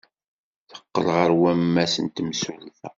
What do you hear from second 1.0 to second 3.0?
ɣer wammas n temsulta.